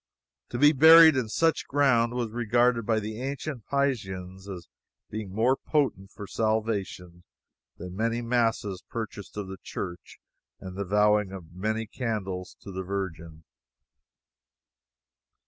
[0.49, 4.67] To be buried in such ground was regarded by the ancient Pisans as
[5.11, 7.23] being more potent for salvation
[7.77, 10.17] than many masses purchased of the church
[10.59, 13.43] and the vowing of many candles to the Virgin.